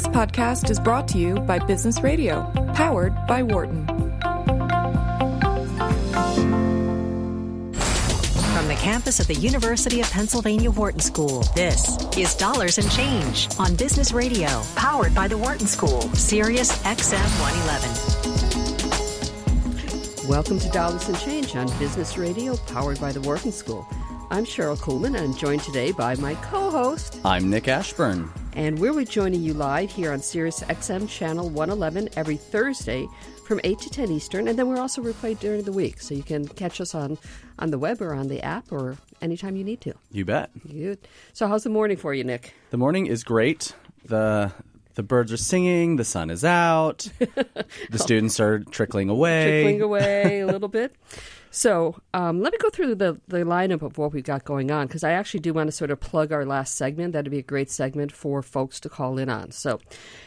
[0.00, 3.86] This podcast is brought to you by Business Radio, powered by Wharton.
[8.54, 13.48] From the campus of the University of Pennsylvania Wharton School, this is Dollars and Change
[13.58, 17.20] on Business Radio, powered by the Wharton School, Sirius XM
[20.16, 20.26] 111.
[20.26, 23.86] Welcome to Dollars and Change on Business Radio, powered by the Wharton School.
[24.30, 27.20] I'm Sherryl Kuhlman, and I'm joined today by my co-host.
[27.22, 28.30] I'm Nick Ashburn.
[28.54, 33.06] And we're joining you live here on Sirius XM Channel 111 every Thursday
[33.46, 34.48] from 8 to 10 Eastern.
[34.48, 36.00] And then we're also replayed during the week.
[36.00, 37.16] So you can catch us on,
[37.58, 39.94] on the web or on the app or anytime you need to.
[40.10, 40.50] You bet.
[40.68, 40.98] Good.
[41.32, 42.54] So how's the morning for you, Nick?
[42.70, 43.74] The morning is great.
[44.04, 44.52] The
[44.94, 49.62] the birds are singing, the sun is out, the students are trickling away.
[49.62, 50.94] Trickling away a little bit.
[51.50, 54.86] So um, let me go through the, the lineup of what we've got going on
[54.86, 57.12] because I actually do want to sort of plug our last segment.
[57.12, 59.50] That'd be a great segment for folks to call in on.
[59.50, 59.80] So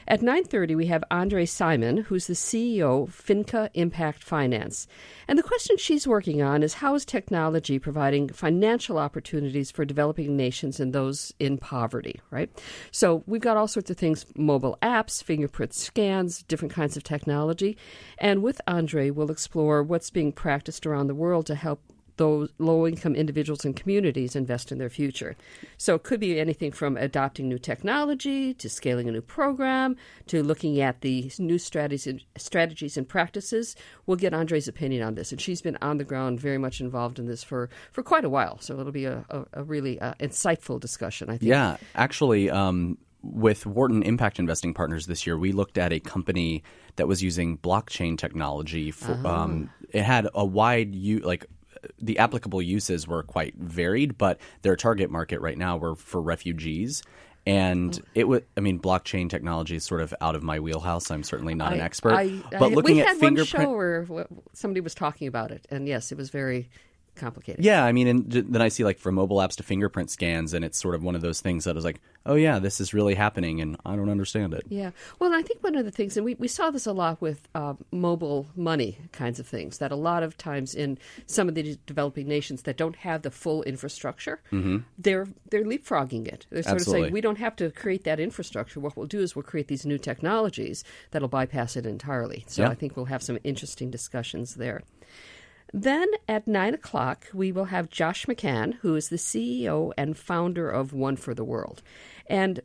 [0.07, 4.85] at 9.30, we have Andrée Simon, who's the CEO of Finca Impact Finance.
[5.27, 10.35] And the question she's working on is how is technology providing financial opportunities for developing
[10.35, 12.49] nations and those in poverty, right?
[12.91, 17.77] So we've got all sorts of things, mobile apps, fingerprint scans, different kinds of technology.
[18.17, 21.80] And with Andrée, we'll explore what's being practiced around the the world to help
[22.17, 25.36] those low income individuals and communities invest in their future.
[25.78, 29.95] So it could be anything from adopting new technology to scaling a new program
[30.28, 33.75] to looking at the new strategies and, strategies and practices.
[34.05, 35.31] We'll get Andrée's opinion on this.
[35.31, 38.30] And she's been on the ground very much involved in this for, for quite a
[38.30, 38.59] while.
[38.59, 41.50] So it'll be a, a, a really uh, insightful discussion, I think.
[41.50, 46.63] Yeah, actually, um, with Wharton Impact Investing Partners this year, we looked at a company
[46.97, 48.91] that was using blockchain technology.
[48.91, 49.30] For, oh.
[49.30, 51.45] um, it had a wide u- like
[51.99, 57.02] the applicable uses were quite varied, but their target market right now were for refugees.
[57.45, 58.07] And oh.
[58.13, 61.11] it would, I mean, blockchain technology is sort of out of my wheelhouse.
[61.11, 62.13] I'm certainly not I, an expert.
[62.13, 65.52] I, but I, looking we at had fingerprint, one show where somebody was talking about
[65.52, 66.69] it, and yes, it was very
[67.15, 67.63] complicated.
[67.63, 70.63] Yeah, I mean, and then I see like from mobile apps to fingerprint scans, and
[70.65, 73.15] it's sort of one of those things that is like, oh yeah, this is really
[73.15, 74.63] happening, and I don't understand it.
[74.69, 77.21] Yeah, well, I think one of the things, and we, we saw this a lot
[77.21, 81.55] with uh, mobile money kinds of things, that a lot of times in some of
[81.55, 84.77] the developing nations that don't have the full infrastructure, mm-hmm.
[84.97, 86.45] they're they're leapfrogging it.
[86.49, 86.99] They're sort Absolutely.
[86.99, 88.80] of saying we don't have to create that infrastructure.
[88.80, 92.45] What we'll do is we'll create these new technologies that'll bypass it entirely.
[92.47, 92.69] So Yeah.
[92.69, 94.81] I think we'll have some interesting discussions there.
[95.73, 100.70] Then at nine o'clock, we will have Josh McCann, who is the CEO and founder
[100.70, 101.82] of One for the World.
[102.28, 102.60] And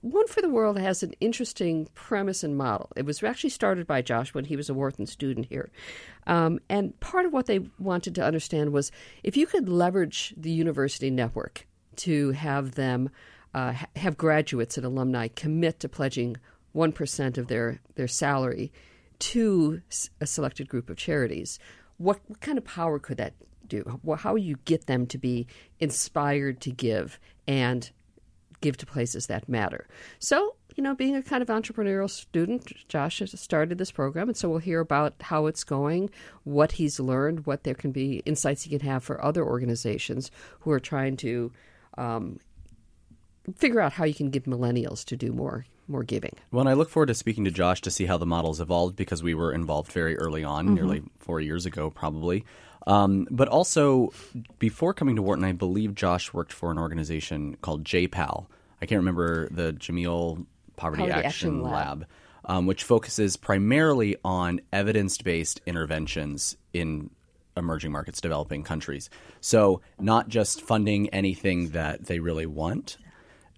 [0.00, 2.90] One for the World has an interesting premise and model.
[2.96, 5.70] It was actually started by Josh when he was a Wharton student here.
[6.26, 8.90] Um, and part of what they wanted to understand was
[9.22, 11.66] if you could leverage the university network
[11.96, 13.10] to have them
[13.54, 16.38] uh, have graduates and alumni commit to pledging
[16.74, 18.72] 1% of their, their salary
[19.18, 19.82] to
[20.20, 21.58] a selected group of charities,
[22.02, 23.34] what, what kind of power could that
[23.66, 24.00] do?
[24.18, 25.46] How you get them to be
[25.78, 27.90] inspired to give and
[28.60, 29.86] give to places that matter?
[30.18, 34.36] So, you know, being a kind of entrepreneurial student, Josh has started this program, and
[34.36, 36.10] so we'll hear about how it's going,
[36.44, 40.30] what he's learned, what there can be insights he can have for other organizations
[40.60, 41.52] who are trying to
[41.98, 42.40] um,
[43.56, 46.34] figure out how you can give millennials to do more more giving.
[46.50, 48.96] Well, and I look forward to speaking to Josh to see how the models evolved
[48.96, 50.74] because we were involved very early on, Mm-hmm.
[50.74, 52.44] nearly four years ago, probably.
[52.86, 54.12] Um, but also,
[54.58, 58.46] before coming to Wharton, I believe Josh worked for an organization called JPAL.
[58.80, 60.44] I can't remember the Jameel
[60.76, 61.72] Poverty, Poverty Action, Action Lab.
[62.00, 62.06] Lab,
[62.44, 67.10] um, which focuses primarily on evidence based interventions in
[67.56, 69.10] emerging markets, developing countries.
[69.40, 72.96] So, not just funding anything that they really want,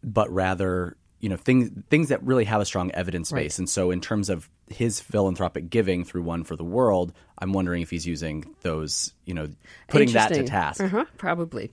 [0.03, 3.45] but rather you know things things that really have a strong evidence Right.
[3.45, 3.59] base.
[3.59, 7.81] And so, in terms of his philanthropic giving through One for the World, I'm wondering
[7.81, 9.49] if he's using those, you know,
[9.89, 10.83] putting that to task.
[10.83, 11.73] Uh-huh, probably.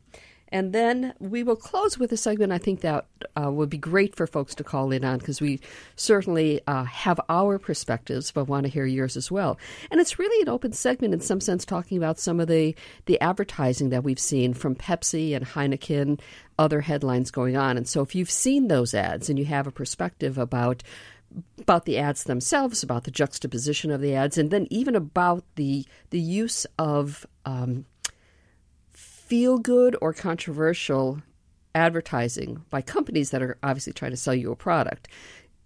[0.54, 3.06] And then we will close with a segment I think that
[3.42, 5.62] uh, would be great for folks to call in on because we
[5.96, 9.58] certainly uh, have our perspectives, but want to hear yours as well.
[9.90, 12.76] And it's really an open segment in some sense, talking about some of the,
[13.06, 16.20] the advertising that we've seen from Pepsi and Heineken,
[16.62, 17.76] other headlines going on.
[17.76, 20.84] And so if you've seen those ads and you have a perspective about
[21.60, 25.86] about the ads themselves, about the juxtaposition of the ads, and then even about the
[26.12, 27.86] the use of um,
[28.94, 31.22] feel good or controversial
[31.74, 35.08] advertising by companies that are obviously trying to sell you a product.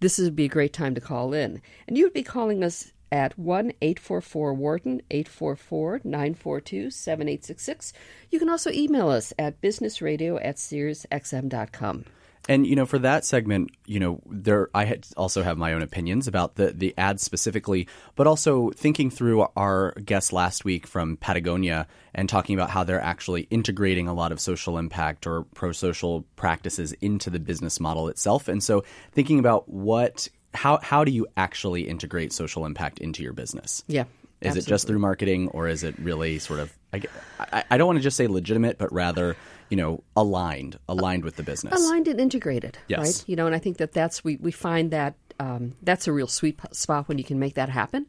[0.00, 2.92] This would be a great time to call in, and you would be calling us
[3.10, 7.92] at 1 844 Wharton, 844 942 7866.
[8.30, 12.04] You can also email us at businessradio at SiriusXM.com.
[12.48, 15.82] And you know, for that segment, you know, there I had also have my own
[15.82, 21.16] opinions about the the ads specifically, but also thinking through our guest last week from
[21.16, 25.72] Patagonia and talking about how they're actually integrating a lot of social impact or pro
[25.72, 28.46] social practices into the business model itself.
[28.48, 33.32] And so thinking about what how how do you actually integrate social impact into your
[33.32, 33.84] business?
[33.86, 34.04] Yeah.
[34.40, 34.60] Is absolutely.
[34.60, 36.76] it just through marketing, or is it really sort of?
[36.92, 39.34] I, I, don't want to just say legitimate, but rather,
[39.70, 41.74] you know, aligned, aligned with the business.
[41.74, 42.98] aligned and integrated, Yes.
[42.98, 43.28] right?
[43.28, 46.26] You know, and I think that that's we we find that um, that's a real
[46.26, 48.06] sweet spot when you can make that happen.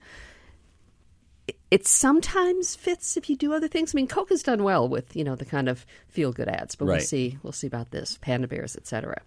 [1.48, 3.94] It, it sometimes fits if you do other things.
[3.94, 6.76] I mean, Coke has done well with you know the kind of feel good ads,
[6.76, 9.22] but we'll see we'll see about this Panda Bears, etc.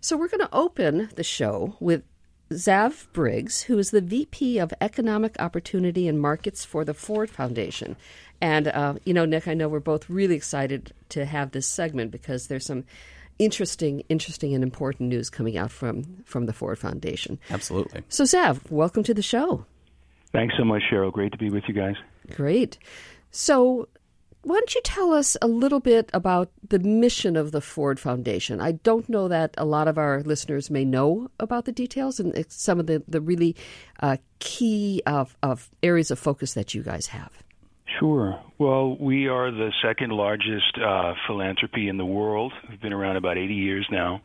[0.00, 2.02] So we're going to open the show with
[2.52, 7.96] Xav Briggs, who is the VP of Economic Opportunity and Markets for the Ford Foundation.
[8.40, 12.10] And, uh, you know, Nick, I know we're both really excited to have this segment
[12.10, 12.84] because there's some
[13.38, 17.38] interesting, interesting and important news coming out from, from the Ford Foundation.
[17.50, 18.02] Absolutely.
[18.08, 19.64] So, Xav, welcome to the show.
[20.32, 21.12] Thanks so much, Sherryl.
[21.12, 21.96] Great to be with you guys.
[22.34, 22.78] Great.
[23.30, 23.88] So,
[24.42, 28.60] why don't you tell us a little bit about the mission of the Ford Foundation?
[28.60, 32.44] I don't know that a lot of our listeners may know about the details and
[32.48, 33.54] some of the, the really
[34.00, 37.30] uh, key of, of areas of focus that you guys have.
[37.98, 38.40] Sure.
[38.58, 42.52] Well, we are the second largest uh, philanthropy in the world.
[42.68, 44.22] We've been around about 80 years now.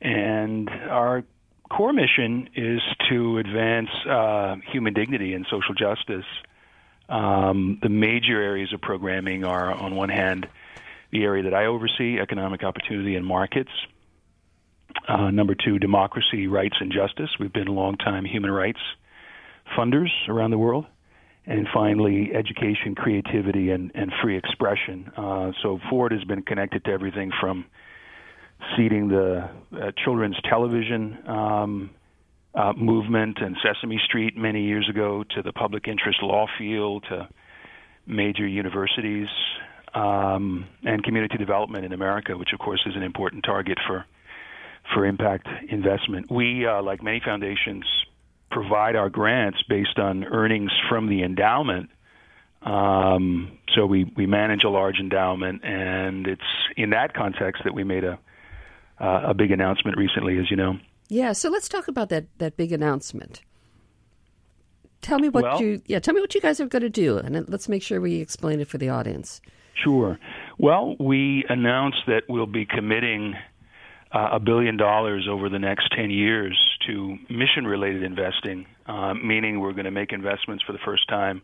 [0.00, 1.24] And our
[1.70, 2.80] core mission is
[3.10, 6.24] to advance uh, human dignity and social justice.
[7.08, 10.48] Um, the major areas of programming are, on one hand,
[11.12, 13.70] the area that I oversee, economic opportunity and markets.
[15.08, 17.30] Uh, number two, democracy, rights, and justice.
[17.38, 18.80] We've been longtime human rights
[19.76, 20.86] funders around the world.
[21.48, 25.12] And finally, education, creativity, and, and free expression.
[25.16, 27.66] Uh, so Ford has been connected to everything from
[28.76, 31.90] seeding the uh, children's television um,
[32.56, 37.28] uh, movement and Sesame Street many years ago to the public interest law field to
[38.06, 39.28] major universities
[39.94, 44.04] um, and community development in America, which of course is an important target for
[44.94, 46.30] for impact investment.
[46.30, 47.84] We, uh, like many foundations,
[48.52, 51.90] provide our grants based on earnings from the endowment.
[52.62, 56.40] Um, so we, we manage a large endowment, and it's
[56.76, 58.18] in that context that we made a
[58.98, 60.78] uh, a big announcement recently, as you know.
[61.08, 63.42] Yeah, so let's talk about that, that big announcement.
[65.02, 66.00] Tell me what Well- you yeah.
[66.00, 68.60] Tell me what you guys are going to do, and let's make sure we explain
[68.60, 69.40] it for the audience.
[69.74, 70.18] Sure.
[70.58, 73.36] Well, we announced that we'll be committing
[74.10, 79.60] uh, a billion dollars over the next 10 years to mission related investing, uh, meaning
[79.60, 81.42] we're going to make investments for the first time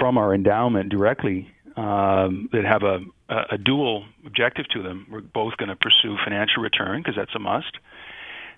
[0.00, 5.06] from our endowment directly um, that have a, a, a dual objective to them.
[5.10, 7.76] We're both going to pursue financial return because that's a must.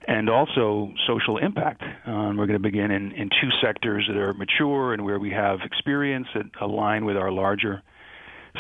[0.06, 1.82] And also social impact.
[2.06, 5.30] Um, we're going to begin in, in two sectors that are mature and where we
[5.30, 7.82] have experience that align with our larger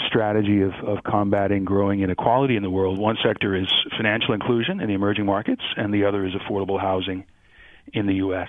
[0.06, 2.98] strategy of, of combating growing inequality in the world.
[2.98, 7.24] One sector is financial inclusion in the emerging markets, and the other is affordable housing
[7.92, 8.48] in the U.S.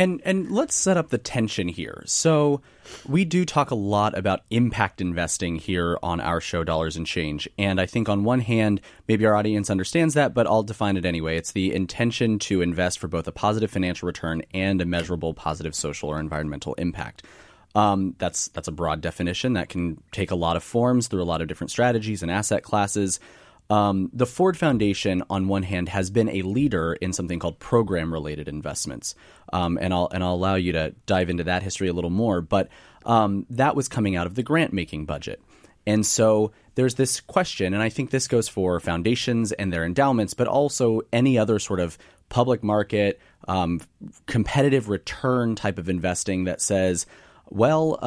[0.00, 2.02] And and let's set up the tension here.
[2.06, 2.62] So
[3.06, 7.46] we do talk a lot about impact investing here on our show Dollars and Change.
[7.58, 11.04] And I think on one hand, maybe our audience understands that, but I'll define it
[11.04, 11.36] anyway.
[11.36, 15.74] It's the intention to invest for both a positive financial return and a measurable positive
[15.74, 17.22] social or environmental impact.
[17.74, 21.24] Um, that's that's a broad definition that can take a lot of forms through a
[21.24, 23.20] lot of different strategies and asset classes.
[23.70, 28.48] Um, the Ford Foundation, on one hand, has been a leader in something called program-related
[28.48, 29.14] investments,
[29.52, 32.40] um, and I'll and I'll allow you to dive into that history a little more.
[32.40, 32.68] But
[33.06, 35.40] um, that was coming out of the grant-making budget,
[35.86, 40.34] and so there's this question, and I think this goes for foundations and their endowments,
[40.34, 41.96] but also any other sort of
[42.28, 43.80] public market um,
[44.26, 47.06] competitive return type of investing that says,
[47.48, 47.98] well.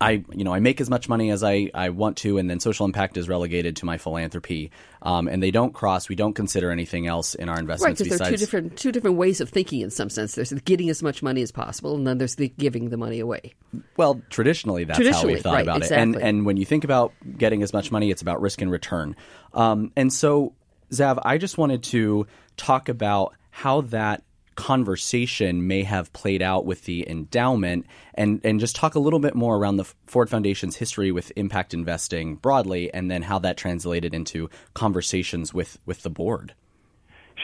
[0.00, 2.60] I you know I make as much money as I, I want to, and then
[2.60, 4.70] social impact is relegated to my philanthropy,
[5.02, 6.08] um, and they don't cross.
[6.08, 8.92] We don't consider anything else in our Right, investments because there are two different two
[8.92, 10.36] different ways of thinking in some sense.
[10.36, 13.18] There's the getting as much money as possible, and then there's the giving the money
[13.18, 13.54] away.
[13.96, 17.12] Well, traditionally that's how we've thought right, about it, and and when you think about
[17.36, 19.16] getting as much money, it's about risk and return.
[19.52, 20.54] Um, and so,
[20.92, 24.22] Xav, I just wanted to talk about how that
[24.58, 29.36] conversation may have played out with the endowment and and just talk a little bit
[29.36, 34.12] more around the Ford Foundation's history with impact investing broadly and then how that translated
[34.12, 36.54] into conversations with with the board.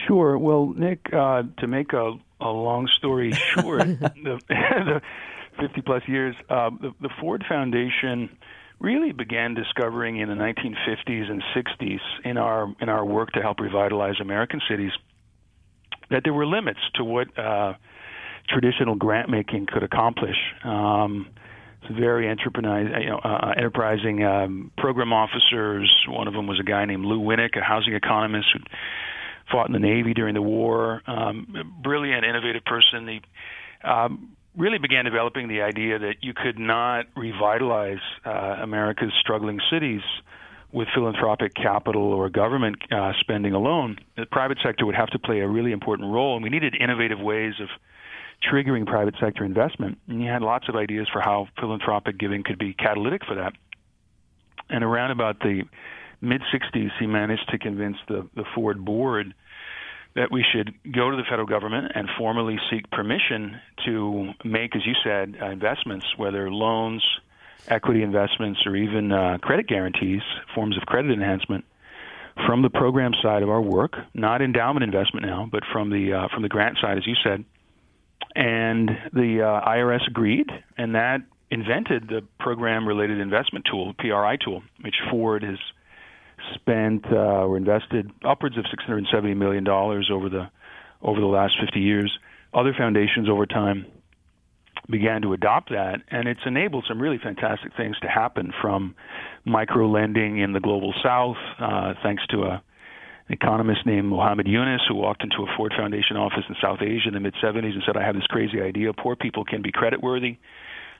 [0.05, 0.37] Sure.
[0.37, 5.01] Well, Nick, uh, to make a, a long story short, the, the
[5.57, 8.29] 50 plus years, uh, the, the Ford Foundation
[8.81, 13.61] really began discovering in the 1950s and 60s in our in our work to help
[13.61, 14.91] revitalize American cities
[16.09, 17.73] that there were limits to what uh,
[18.47, 20.37] traditional grant making could accomplish.
[20.63, 21.27] Um,
[21.91, 25.91] very enterprise, you know, uh, enterprising um, program officers.
[26.07, 28.59] One of them was a guy named Lou Winnick, a housing economist who
[29.51, 31.01] fought in the Navy during the war.
[31.05, 33.07] Um, brilliant, innovative person.
[33.07, 33.21] He
[33.87, 40.01] um, really began developing the idea that you could not revitalize uh, America's struggling cities
[40.75, 43.97] with philanthropic capital or government uh, spending alone.
[44.17, 47.17] The private sector would have to play a really important role, and we needed innovative
[47.17, 47.69] ways of
[48.43, 49.97] triggering private sector investment.
[50.09, 53.53] And he had lots of ideas for how philanthropic giving could be catalytic for that.
[54.69, 55.63] And around about the
[56.19, 59.33] mid 60s, he managed to convince the, the Ford board
[60.15, 64.85] that we should go to the federal government and formally seek permission to make, as
[64.85, 67.01] you said, uh, investments, whether loans,
[67.67, 70.21] equity investments, or even uh, credit guarantees,
[70.53, 71.65] forms of credit enhancement,
[72.45, 76.27] from the program side of our work, not endowment investment now, but from the uh,
[76.33, 77.45] from the grant side, as you said,
[78.35, 84.95] and the uh, IRS agreed, and that invented the program-related investment tool, PRI tool, which
[85.09, 85.57] Ford has
[86.55, 90.49] spent uh, or invested upwards of 670 million dollars over the
[91.01, 92.17] over the last 50 years.
[92.53, 93.85] Other foundations over time
[94.89, 98.95] began to adopt that, and it's enabled some really fantastic things to happen from
[99.45, 102.63] micro lending in the global south, uh, thanks to a
[103.27, 107.07] an economist named Muhammad Yunus who walked into a Ford Foundation office in South Asia
[107.07, 108.93] in the mid 70s and said, I have this crazy idea.
[108.93, 110.37] Poor people can be creditworthy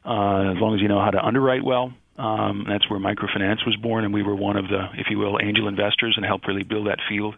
[0.03, 1.93] uh, as long as you know how to underwrite well.
[2.17, 5.37] Um, that's where microfinance was born, and we were one of the, if you will,
[5.43, 7.35] angel investors and helped really build that field.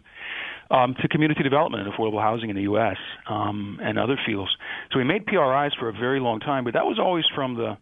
[0.70, 2.98] Um, to community development and affordable housing in the U.S.
[3.26, 4.50] Um, and other fields.
[4.92, 7.78] So we made PRIs for a very long time, but that was always from the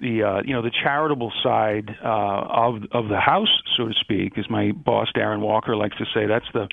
[0.00, 4.38] the uh, you know the charitable side uh, of of the house, so to speak,
[4.38, 6.26] as my boss Darren Walker likes to say.
[6.26, 6.68] That's the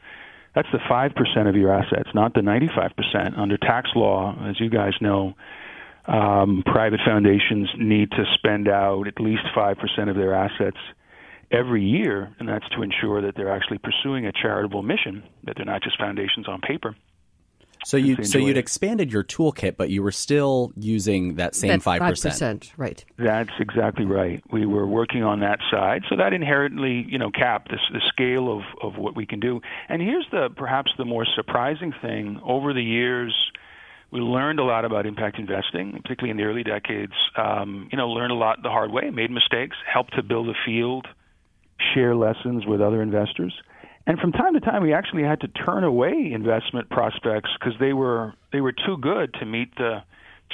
[0.56, 3.38] that's the five percent of your assets, not the ninety five percent.
[3.38, 5.36] Under tax law, as you guys know,
[6.06, 10.78] um, private foundations need to spend out at least five percent of their assets
[11.52, 15.66] every year, and that's to ensure that they're actually pursuing a charitable mission, that they're
[15.66, 16.96] not just foundations on paper.
[17.86, 18.60] So you so you'd it.
[18.60, 22.74] expanded your toolkit, but you were still using that same five percent.
[22.76, 23.06] Right.
[23.18, 24.44] That's exactly right.
[24.52, 28.52] We were working on that side, so that inherently, you know, capped the, the scale
[28.52, 29.62] of of what we can do.
[29.90, 33.34] And here's the perhaps the more surprising thing: over the years,
[34.12, 37.14] we learned a lot about impact investing, particularly in the early decades.
[37.38, 40.56] Um, you know, learned a lot the hard way, made mistakes, helped to build a
[40.66, 41.08] field,
[41.94, 43.54] share lessons with other investors.
[44.06, 47.92] And from time to time, we actually had to turn away investment prospects because they
[47.92, 50.02] were they were too good to meet the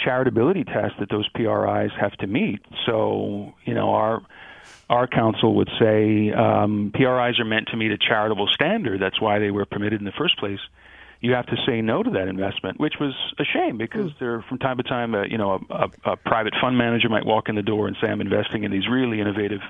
[0.03, 2.61] charitability test that those PRIs have to meet.
[2.87, 4.21] So, you know, our
[4.89, 8.99] our counsel would say um, PRIs are meant to meet a charitable standard.
[8.99, 10.59] That's why they were permitted in the first place.
[11.21, 14.19] You have to say no to that investment, which was a shame because mm.
[14.19, 17.25] there, from time to time, uh, you know, a, a, a private fund manager might
[17.25, 19.61] walk in the door and say, "I'm investing in these really innovative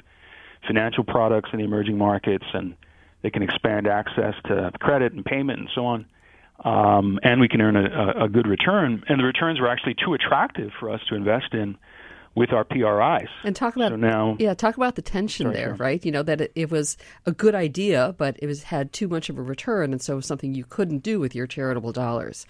[0.67, 2.75] financial products in the emerging markets," and
[3.22, 6.05] they can expand access to credit and payment and so on.
[6.63, 9.03] Um, and we can earn a, a, good return.
[9.10, 11.77] And the returns were actually too attractive for us to invest in
[12.36, 13.29] with our PRIs.
[13.43, 16.03] And talk about so now, yeah, talk about the tension sorry, there, right?
[16.03, 19.29] You know that it, it, was a good idea, but it was had too much
[19.29, 22.46] of a return, and so it was something you couldn't do with your charitable dollars.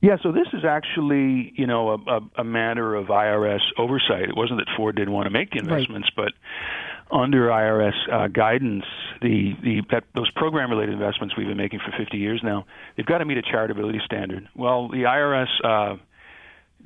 [0.00, 4.28] Yeah, so this is actually, you know, a, a, a matter of IRS oversight.
[4.28, 6.26] It wasn't that Ford didn't want to make the investments, right.
[6.26, 6.32] but
[7.10, 8.84] under IRS uh, guidance,
[9.22, 13.06] the, the that, those program related investments we've been making for 50 years now, they've
[13.06, 14.48] got to meet a charitability standard.
[14.54, 15.96] Well, the IRS uh,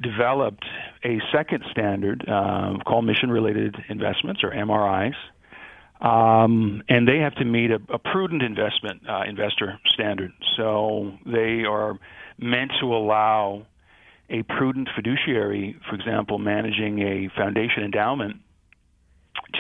[0.00, 0.64] developed
[1.05, 5.14] a second standard uh, called mission related investments or MRIs.
[6.00, 10.33] Um, and they have to meet a, a prudent investment uh, investor standard.
[10.57, 11.99] So they are
[12.38, 13.67] meant to allow
[14.29, 18.37] a prudent fiduciary, for example, managing a foundation endowment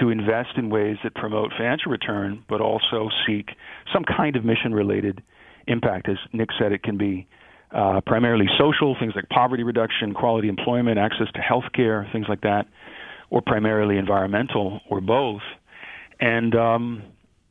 [0.00, 3.50] to invest in ways that promote financial return, but also seek
[3.92, 5.22] some kind of mission related
[5.66, 6.08] impact.
[6.08, 7.26] As Nick said, it can be
[7.72, 12.42] uh, primarily social, things like poverty reduction, quality employment, access to health care, things like
[12.42, 12.66] that,
[13.30, 15.42] or primarily environmental, or both.
[16.20, 17.02] And, um,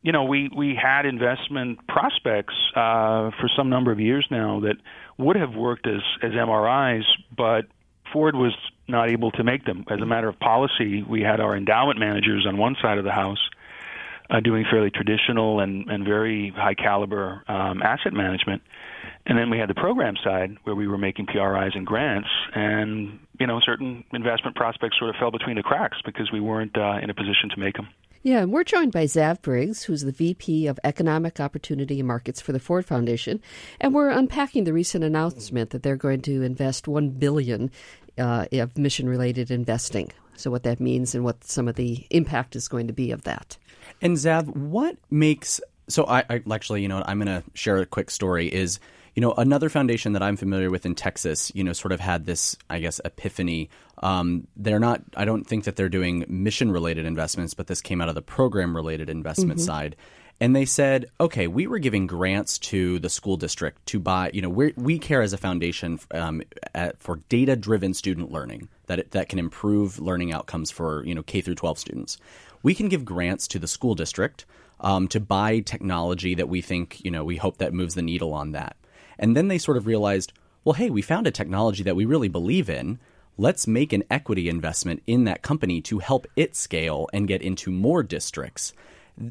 [0.02, 4.76] you know, we, we had investment prospects uh, for some number of years now that
[5.18, 7.02] would have worked as, as MRIs,
[7.36, 7.66] but
[8.12, 8.52] Ford was
[8.88, 9.84] not able to make them.
[9.90, 13.12] As a matter of policy, we had our endowment managers on one side of the
[13.12, 13.38] house
[14.30, 18.62] uh, doing fairly traditional and, and very high caliber um, asset management.
[19.26, 23.20] And then we had the program side where we were making PRIs and grants, and
[23.38, 26.98] you know certain investment prospects sort of fell between the cracks because we weren't uh,
[27.00, 27.88] in a position to make them.
[28.24, 32.40] Yeah, and we're joined by Xav Briggs, who's the VP of Economic Opportunity and Markets
[32.40, 33.40] for the Ford Foundation,
[33.80, 37.70] and we're unpacking the recent announcement that they're going to invest one billion
[38.18, 40.12] uh, of mission-related investing.
[40.36, 43.22] So, what that means and what some of the impact is going to be of
[43.22, 43.56] that.
[44.00, 47.86] And Xav, what makes so I, I actually, you know, I'm going to share a
[47.86, 48.52] quick story.
[48.52, 48.80] Is
[49.14, 52.24] you know, another foundation that I'm familiar with in Texas, you know, sort of had
[52.24, 53.68] this, I guess, epiphany.
[54.02, 58.00] Um, they're not, I don't think that they're doing mission related investments, but this came
[58.00, 59.66] out of the program related investment mm-hmm.
[59.66, 59.96] side.
[60.42, 64.42] And they said, okay, we were giving grants to the school district to buy, you
[64.42, 66.42] know, we care as a foundation um,
[66.74, 71.14] at, for data driven student learning that, it, that can improve learning outcomes for, you
[71.14, 72.18] know, K through 12 students.
[72.64, 74.44] We can give grants to the school district
[74.80, 78.34] um, to buy technology that we think, you know, we hope that moves the needle
[78.34, 78.74] on that.
[79.20, 80.32] And then they sort of realized,
[80.64, 82.98] well, hey, we found a technology that we really believe in.
[83.38, 87.70] Let's make an equity investment in that company to help it scale and get into
[87.70, 88.72] more districts.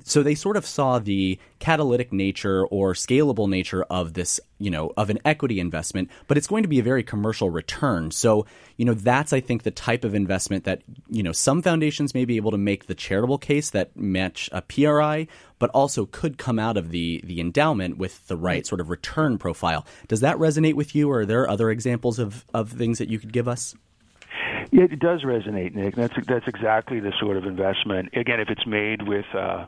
[0.03, 4.93] So they sort of saw the catalytic nature or scalable nature of this, you know,
[4.95, 8.11] of an equity investment, but it's going to be a very commercial return.
[8.11, 8.45] So,
[8.77, 12.25] you know, that's I think the type of investment that, you know, some foundations may
[12.25, 16.59] be able to make the charitable case that match a PRI, but also could come
[16.59, 19.85] out of the the endowment with the right sort of return profile.
[20.07, 23.19] Does that resonate with you or are there other examples of of things that you
[23.19, 23.75] could give us?
[24.71, 25.95] It does resonate, Nick.
[25.95, 28.09] That's that's exactly the sort of investment.
[28.13, 29.65] Again, if it's made with uh,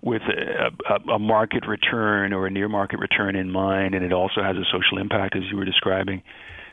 [0.00, 4.12] with a, a, a market return or a near market return in mind, and it
[4.12, 6.22] also has a social impact, as you were describing,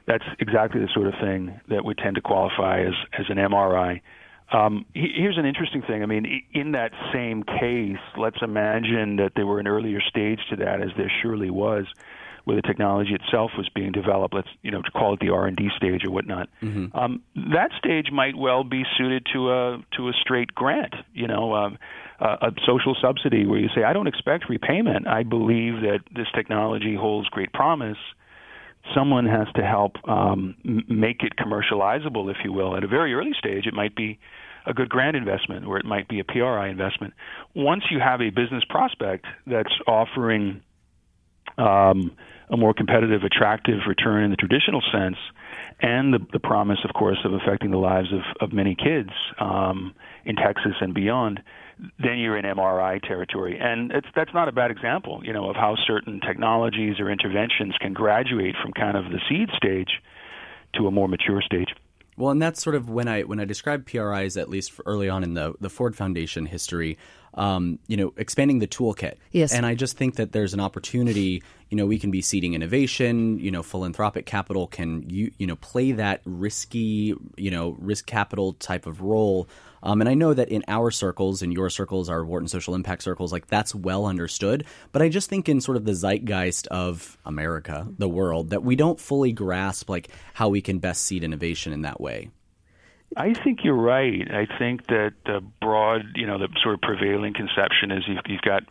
[0.08, 4.02] that's exactly the sort of thing that would tend to qualify as as an MRI.
[4.52, 6.02] Um, here's an interesting thing.
[6.02, 10.56] I mean, in that same case, let's imagine that there were an earlier stage to
[10.56, 11.86] that, as there surely was
[12.46, 14.34] where the technology itself was being developed.
[14.34, 16.50] Let's you know call it the R and D stage or whatnot.
[16.62, 16.98] Mm-hmm.
[16.98, 17.22] Um,
[17.54, 20.94] that stage might well be suited to a to a straight grant.
[21.14, 21.54] You know.
[21.54, 21.78] Um,
[22.22, 25.08] uh, a social subsidy where you say, I don't expect repayment.
[25.08, 27.98] I believe that this technology holds great promise.
[28.94, 32.76] Someone has to help um, make it commercializable, if you will.
[32.76, 34.20] At a very early stage, it might be
[34.66, 37.14] a good grant investment or it might be a PRI investment.
[37.56, 40.62] Once you have a business prospect that's offering
[41.60, 42.12] um,
[42.50, 45.18] a more competitive, attractive return in the traditional sense,
[45.82, 49.94] and the, the promise, of course, of affecting the lives of, of many kids um,
[50.26, 51.42] in Texas and beyond,
[52.00, 53.58] then you're in MRI territory.
[53.60, 57.76] And it's, that's not a bad example, you know, of how certain technologies or interventions
[57.80, 60.02] can graduate from kind of the seed stage
[60.76, 61.70] to a more mature stage.
[62.18, 65.24] Well, and that's sort of when I when I describe PRIs, at least early on
[65.24, 66.98] in the the Ford Foundation history,
[67.40, 69.16] um, you know, expanding the toolkit.
[69.32, 69.54] Yes.
[69.54, 73.40] And I just think that there's an opportunity, you know, we can be seeding innovation,
[73.40, 78.54] you know, philanthropic capital can, you, you know, play that risky, you know, risk capital
[78.54, 79.48] type of role.
[79.82, 83.04] Um, and I know that in our circles, in your circles, our Wharton social impact
[83.04, 84.66] circles, like that's well understood.
[84.92, 88.76] But I just think in sort of the zeitgeist of America, the world, that we
[88.76, 92.32] don't fully grasp like how we can best seed innovation in that way.
[93.18, 94.28] I think you're right.
[94.32, 98.42] I think that the broad, you know, the sort of prevailing conception is you've, you've
[98.42, 98.64] got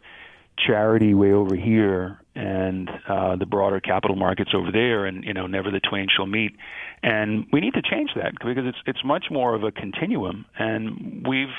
[0.66, 5.46] charity way over here and uh, the broader capital markets over there, and you know,
[5.46, 6.56] never the twain shall meet.
[7.02, 11.26] And we need to change that because it's it's much more of a continuum, and
[11.26, 11.54] we've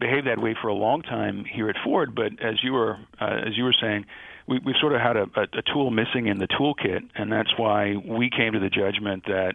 [0.00, 2.14] behaved that way for a long time here at Ford.
[2.14, 4.04] But as you were uh, as you were saying,
[4.46, 7.56] we, we've sort of had a, a, a tool missing in the toolkit, and that's
[7.56, 9.54] why we came to the judgment that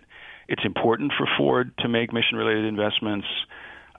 [0.49, 3.27] it's important for Ford to make mission related investments.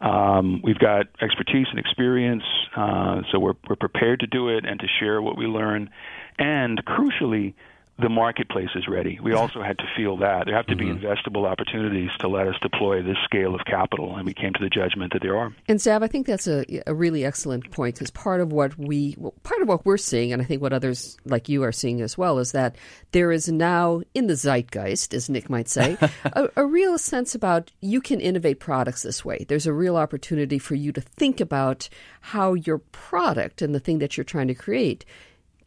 [0.01, 2.43] Um, we've got expertise and experience,
[2.77, 5.91] uh, so we're, we're prepared to do it and to share what we learn.
[6.39, 7.55] And crucially,
[8.01, 9.19] the marketplace is ready.
[9.23, 11.01] We also had to feel that there have to mm-hmm.
[11.01, 14.63] be investable opportunities to let us deploy this scale of capital, and we came to
[14.63, 15.55] the judgment that there are.
[15.69, 19.15] And Xav, I think that's a, a really excellent point because part of what we
[19.19, 22.01] well, part of what we're seeing, and I think what others like you are seeing
[22.01, 22.77] as well, is that
[23.13, 27.71] there is now in the zeitgeist, as Nick might say, a, a real sense about
[27.81, 29.45] you can innovate products this way.
[29.49, 31.89] There's a real opportunity for you to think about
[32.21, 35.05] how your product and the thing that you're trying to create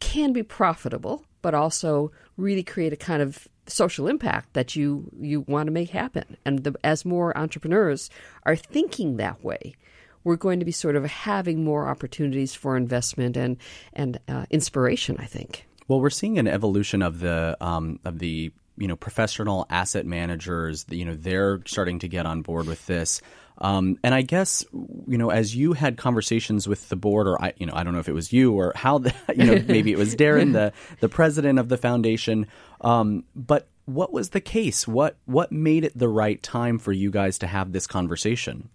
[0.00, 5.42] can be profitable but also really create a kind of social impact that you you
[5.42, 6.36] want to make happen.
[6.44, 8.10] And the, as more entrepreneurs
[8.44, 9.74] are thinking that way,
[10.22, 13.56] we're going to be sort of having more opportunities for investment and
[13.92, 15.16] and uh, inspiration.
[15.18, 15.66] I think.
[15.86, 20.86] Well, we're seeing an evolution of the um, of the you know professional asset managers.
[20.88, 23.20] You know they're starting to get on board with this.
[23.58, 27.52] Um, and I guess you know, as you had conversations with the board, or I,
[27.56, 29.92] you know, I don't know if it was you or how, the, you know, maybe
[29.92, 32.46] it was Darren, the the president of the foundation.
[32.80, 34.88] Um, but what was the case?
[34.88, 38.70] What what made it the right time for you guys to have this conversation?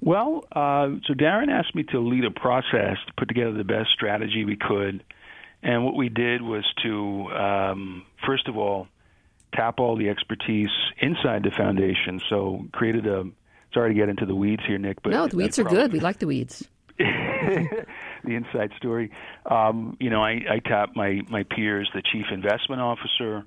[0.00, 3.90] Well, uh, so Darren asked me to lead a process to put together the best
[3.94, 5.02] strategy we could,
[5.62, 8.88] and what we did was to um, first of all
[9.54, 12.20] tap all the expertise inside the foundation.
[12.28, 13.24] So created a
[13.74, 15.92] sorry to get into the weeds here, Nick, but no, the weeds are good.
[15.92, 16.66] We like the weeds.
[16.98, 19.10] the inside story.
[19.50, 23.44] Um, you know, I, I tap my my peers, the chief investment officer,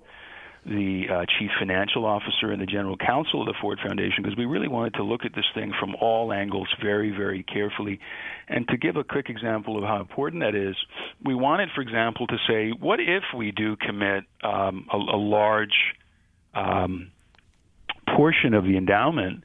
[0.65, 4.45] the uh, chief financial officer, and the general counsel of the Ford Foundation, because we
[4.45, 7.99] really wanted to look at this thing from all angles, very very carefully.
[8.47, 10.75] And to give a quick example of how important that is,
[11.23, 15.95] we wanted, for example, to say, what if we do commit um, a, a large
[16.53, 17.11] um,
[18.15, 19.43] portion of the endowment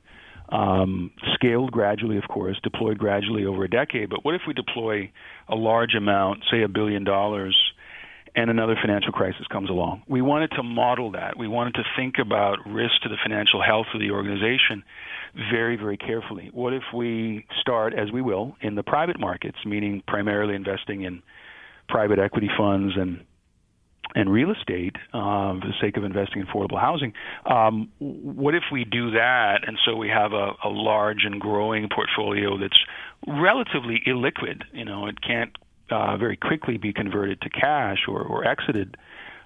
[0.52, 4.10] um, scaled gradually, of course, deployed gradually over a decade.
[4.10, 5.10] But what if we deploy
[5.48, 7.56] a large amount, say a billion dollars,
[8.34, 10.02] and another financial crisis comes along?
[10.06, 11.38] We wanted to model that.
[11.38, 14.84] We wanted to think about risk to the financial health of the organization
[15.50, 16.50] very, very carefully.
[16.52, 21.22] What if we start, as we will, in the private markets, meaning primarily investing in
[21.88, 23.24] private equity funds and
[24.14, 27.12] and real estate um, for the sake of investing in affordable housing.
[27.46, 31.88] Um, what if we do that, and so we have a, a large and growing
[31.88, 32.78] portfolio that's
[33.26, 34.62] relatively illiquid?
[34.72, 35.56] You know, it can't
[35.90, 38.96] uh, very quickly be converted to cash or, or exited.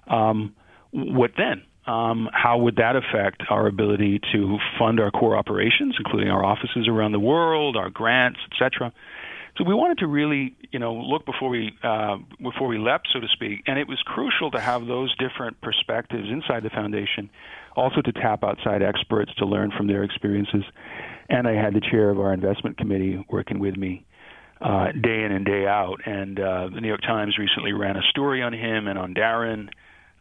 [0.07, 0.55] Um,
[0.91, 1.63] what then?
[1.85, 6.85] Um, how would that affect our ability to fund our core operations, including our offices
[6.89, 8.91] around the world, our grants, et cetera?
[9.57, 13.19] So we wanted to really, you know, look before we uh, before we leapt, so
[13.19, 13.63] to speak.
[13.65, 17.31] And it was crucial to have those different perspectives inside the foundation,
[17.75, 20.63] also to tap outside experts to learn from their experiences.
[21.29, 24.05] And I had the chair of our investment committee working with me
[24.61, 26.01] uh, day in and day out.
[26.05, 29.69] And uh, the New York Times recently ran a story on him and on Darren,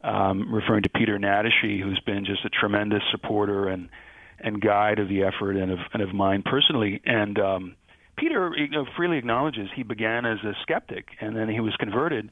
[0.02, 3.90] um, referring to Peter Nadosy, who's been just a tremendous supporter and
[4.38, 7.02] and guide of the effort and of and of mine personally.
[7.04, 7.76] And um,
[8.16, 12.30] Peter you know, freely acknowledges he began as a skeptic, and then he was converted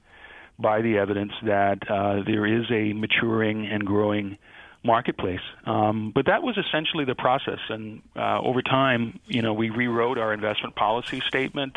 [0.59, 4.39] by the evidence that uh, there is a maturing and growing
[4.85, 5.41] marketplace.
[5.67, 10.19] Um, but that was essentially the process, and uh, over time, you know, we rewrote
[10.19, 11.77] our investment policy statement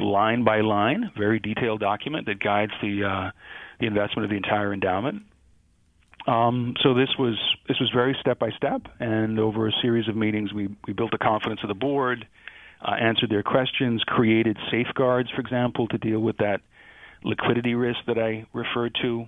[0.00, 3.30] line by line, very detailed document that guides the uh,
[3.80, 5.22] the investment of the entire endowment.
[6.26, 7.36] Um, so this was
[7.68, 11.10] this was very step by step, and over a series of meetings, we we built
[11.10, 12.26] the confidence of the board
[12.84, 16.60] uh, answered their questions, created safeguards, for example, to deal with that
[17.22, 19.26] liquidity risk that I referred to.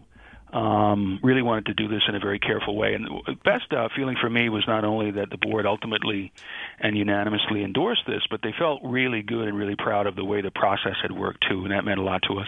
[0.52, 2.94] Um, really wanted to do this in a very careful way.
[2.94, 6.32] And the best uh, feeling for me was not only that the board ultimately
[6.78, 10.42] and unanimously endorsed this, but they felt really good and really proud of the way
[10.42, 12.46] the process had worked too, and that meant a lot to us.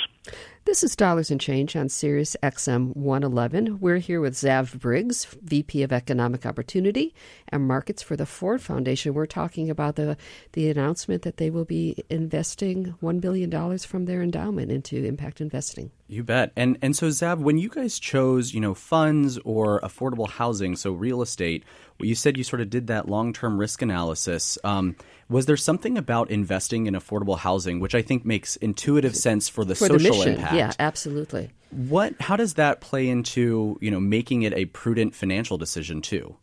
[0.68, 3.80] This is Dollars and Change on Sirius XM 111.
[3.80, 7.14] We're here with Xav Briggs, VP of Economic Opportunity
[7.48, 9.14] and Markets for the Ford Foundation.
[9.14, 10.18] We're talking about the,
[10.52, 15.90] the announcement that they will be investing $1 billion from their endowment into impact investing.
[16.06, 16.52] You bet.
[16.56, 20.92] And and so Xav, when you guys chose, you know, funds or affordable housing, so
[20.92, 21.64] real estate,
[22.00, 24.58] you said you sort of did that long-term risk analysis.
[24.64, 24.96] Um,
[25.28, 29.64] was there something about investing in affordable housing which I think makes intuitive sense for
[29.64, 30.34] the for social the mission.
[30.34, 30.54] impact?
[30.54, 31.50] Yeah, absolutely.
[31.70, 32.14] What?
[32.20, 36.36] How does that play into you know making it a prudent financial decision too?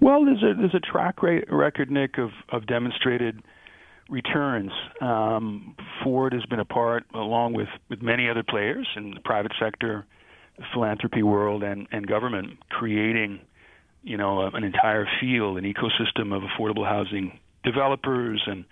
[0.00, 3.42] Well, there's a there's a track record, Nick, of of demonstrated
[4.08, 4.70] returns.
[5.00, 9.52] Um, Ford has been a part, along with with many other players in the private
[9.60, 10.06] sector,
[10.72, 13.40] philanthropy world, and and government, creating
[14.06, 18.64] you know an entire field, an ecosystem of affordable housing developers and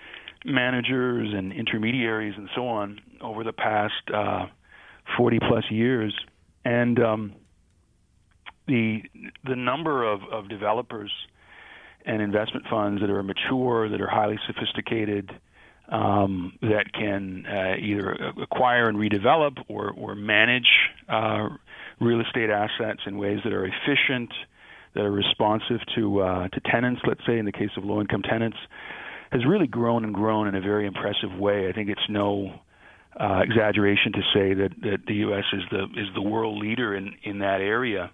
[0.44, 4.46] managers and intermediaries and so on over the past uh,
[5.16, 6.14] 40 plus years,
[6.64, 7.32] and um,
[8.68, 9.02] the
[9.44, 11.10] the number of, of developers
[12.06, 15.30] and investment funds that are mature, that are highly sophisticated,
[15.88, 20.68] um, that can uh, either acquire and redevelop or, or manage
[21.08, 21.48] uh,
[22.00, 24.30] real estate assets in ways that are efficient,
[24.94, 27.02] that are responsive to uh, to tenants.
[27.06, 28.58] Let's say in the case of low income tenants,
[29.32, 31.68] has really grown and grown in a very impressive way.
[31.68, 32.60] I think it's no
[33.20, 35.44] uh, exaggeration to say that, that the U.S.
[35.52, 38.10] is the is the world leader in in that area,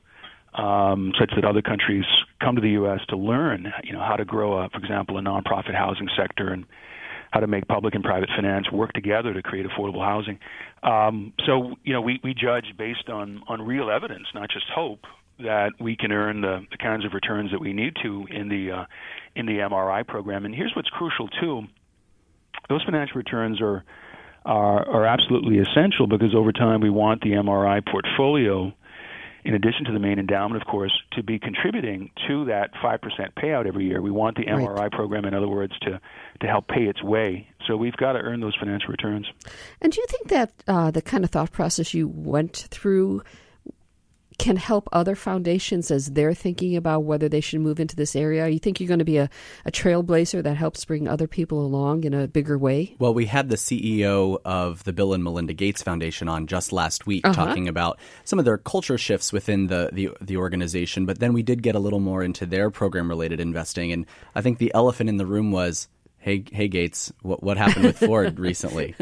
[0.55, 2.05] um, such that other countries
[2.41, 3.01] come to the U.S.
[3.09, 6.65] to learn, you know, how to grow, a, for example, a nonprofit housing sector and
[7.31, 10.39] how to make public and private finance work together to create affordable housing.
[10.83, 15.01] Um, so, you know, we, we judge based on, on real evidence, not just hope,
[15.43, 18.73] that we can earn the, the kinds of returns that we need to in the
[18.73, 18.85] uh,
[19.35, 20.45] in the MRI program.
[20.45, 21.63] And here's what's crucial too:
[22.69, 23.85] those financial returns are
[24.45, 28.73] are, are absolutely essential because over time we want the MRI portfolio
[29.45, 32.99] in addition to the main endowment, of course, to be contributing to that 5%
[33.43, 34.03] payout every year.
[34.03, 34.93] We want the MRI right.
[34.93, 36.01] program, in other words, to,
[36.41, 37.49] to help pay its way.
[37.67, 39.27] So we've got to earn those financial returns.
[39.81, 43.23] And do you think that uh, the kind of thought process you went through
[44.41, 48.49] can help other foundations as they're thinking about whether they should move into this area?
[48.49, 49.29] You think you're going to be a,
[49.67, 52.97] a trailblazer that helps bring other people along in a bigger way?
[52.99, 57.07] Well, we had the CEO of the Bill and Melinda Gates Foundation on just last
[57.07, 57.35] week uh-huh.
[57.35, 61.43] talking about some of their culture shifts within the, the, the organization, but then we
[61.43, 63.93] did get a little more into their program related investing.
[63.93, 67.85] And I think the elephant in the room was hey, hey Gates, what, what happened
[67.85, 68.95] with Ford recently?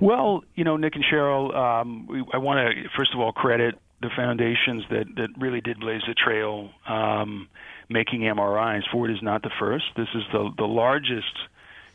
[0.00, 3.74] Well, you know, Nick and Sherryl, um, we, I want to first of all credit
[4.00, 7.48] the foundations that that really did blaze the trail, um,
[7.88, 8.82] making MRIs.
[8.92, 9.84] Ford is not the first.
[9.96, 11.32] This is the the largest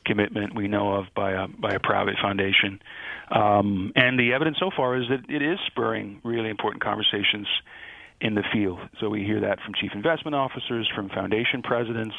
[0.05, 2.81] commitment we know of by a by a private foundation,
[3.31, 7.47] um, and the evidence so far is that it is spurring really important conversations
[8.19, 8.79] in the field.
[8.99, 12.15] So we hear that from chief investment officers, from foundation presidents,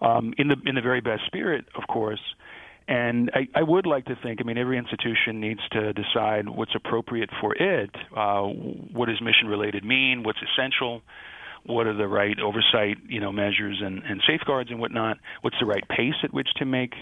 [0.00, 2.20] um, in the in the very best spirit, of course.
[2.88, 6.74] And I, I would like to think, I mean, every institution needs to decide what's
[6.74, 7.90] appropriate for it.
[8.16, 10.22] Uh, what does mission related mean?
[10.22, 11.02] What's essential?
[11.66, 15.18] What are the right oversight, you know, measures and, and safeguards and whatnot?
[15.42, 16.94] What's the right pace at which to make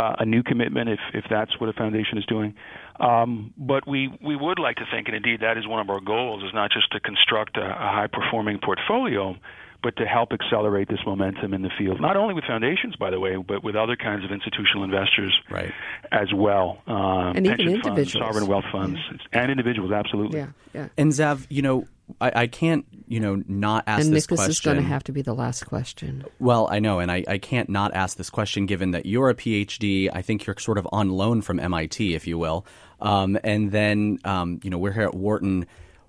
[0.00, 2.54] uh, a new commitment if, if that's what a foundation is doing?
[2.98, 6.00] Um, but we, we would like to think, and indeed that is one of our
[6.00, 9.36] goals, is not just to construct a, a high performing portfolio,
[9.82, 13.20] but to help accelerate this momentum in the field, not only with foundations, by the
[13.20, 15.72] way, but with other kinds of institutional investors right.
[16.10, 16.82] as well.
[16.86, 19.40] Um, and pension even funds, sovereign wealth funds, yeah.
[19.40, 20.40] and individuals, absolutely.
[20.40, 20.88] Yeah, yeah.
[20.96, 21.86] And Xav, you know,
[22.20, 24.44] I, I, can't, you know, not ask and this Nick, question.
[24.44, 26.24] And this is going to have to be the last question.
[26.40, 29.34] Well, I know, and I, I can't not ask this question given that you're a
[29.34, 30.08] PhD.
[30.12, 32.66] I think you're sort of on loan from MIT, if you will.
[33.00, 35.66] Um, and then, um, you know, we're here at Wharton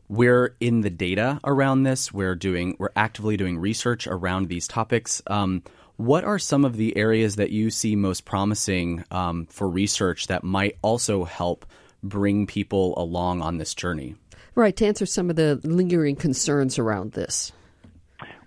[0.10, 2.12] we're in the data around this.
[2.12, 5.22] We're doing we're actively doing research around these topics.
[5.28, 5.64] Um,
[5.96, 10.44] what are some of the areas that you see most promising um, for research that
[10.44, 11.66] might also help
[12.02, 14.16] bring people along on this journey?
[14.56, 17.52] Right to answer some of the lingering concerns around this.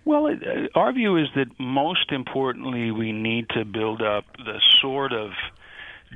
[0.04, 5.12] Well, uh, our view is that most importantly, we need to build up the sort
[5.12, 5.30] of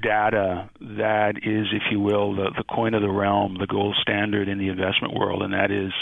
[0.02, 4.48] data that is, if you will, the, the coin of the realm, the gold standard
[4.48, 5.92] in the investment world, and that is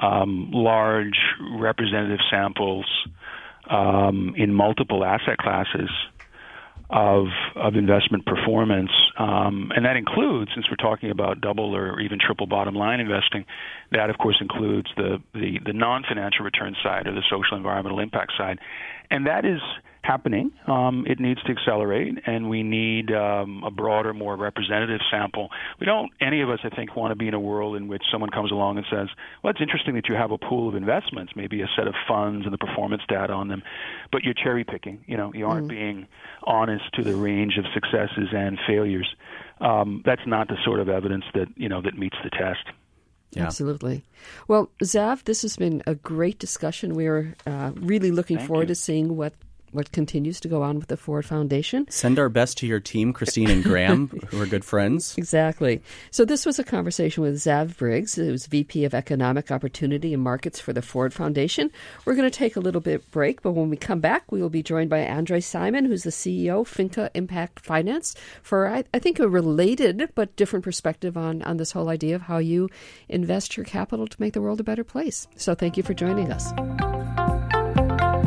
[0.00, 1.18] um, large
[1.58, 2.86] representative samples
[3.70, 5.90] um, in multiple asset classes
[6.90, 12.18] of of investment performance, um, and that includes, since we're talking about double or even
[12.24, 13.46] triple bottom line investing,
[13.90, 18.00] that of course includes the the, the non financial return side or the social environmental
[18.00, 18.58] impact side,
[19.10, 19.60] and that is
[20.04, 20.52] happening.
[20.66, 25.48] Um, it needs to accelerate, and we need um, a broader, more representative sample.
[25.80, 28.02] We don't, any of us, I think, want to be in a world in which
[28.12, 29.08] someone comes along and says,
[29.42, 32.44] "Well, it's interesting that you have a pool of investments, maybe a set of funds
[32.44, 33.62] and the performance data on them,
[34.12, 35.02] but you're cherry picking.
[35.06, 35.70] You know, you aren't mm.
[35.70, 36.06] being
[36.44, 39.08] honest to the range of successes and failures."
[39.60, 42.66] Um, that's not the sort of evidence that you know that meets the test.
[43.30, 43.46] Yeah.
[43.46, 44.04] Absolutely.
[44.46, 46.94] Well, Xav, this has been a great discussion.
[46.94, 48.74] We are uh, really looking Thank forward you.
[48.76, 49.34] to seeing what
[49.74, 51.86] what continues to go on with the Ford Foundation.
[51.90, 55.16] Send our best to your team, Christine and Graham, who are good friends.
[55.16, 55.82] Exactly.
[56.10, 60.60] So this was a conversation with Xav Briggs, who's VP of Economic Opportunity and Markets
[60.60, 61.70] for the Ford Foundation.
[62.04, 64.50] We're going to take a little bit break, but when we come back, we will
[64.50, 69.18] be joined by Andrée Simon, who's the CEO Finca Impact Finance, for I, I think
[69.18, 72.68] a related but different perspective on on this whole idea of how you
[73.08, 75.26] invest your capital to make the world a better place.
[75.36, 76.52] So thank you for joining us.